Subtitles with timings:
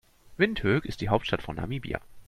[0.39, 2.01] Windhoek ist die Hauptstadt von Namibia.